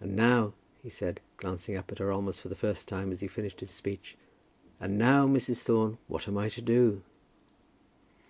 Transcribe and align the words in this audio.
"And 0.00 0.16
now," 0.16 0.54
he 0.82 0.88
said, 0.88 1.20
glancing 1.36 1.76
up 1.76 1.92
at 1.92 1.98
her 1.98 2.10
almost 2.10 2.40
for 2.40 2.48
the 2.48 2.54
first 2.56 2.88
time 2.88 3.12
as 3.12 3.20
he 3.20 3.28
finished 3.28 3.60
his 3.60 3.68
speech, 3.70 4.16
"and 4.80 4.96
now, 4.96 5.26
Mrs. 5.28 5.60
Thorne, 5.60 5.98
what 6.08 6.26
am 6.26 6.38
I 6.38 6.48
to 6.48 6.62
do?" 6.62 7.02